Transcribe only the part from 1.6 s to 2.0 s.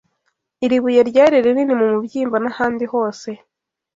mu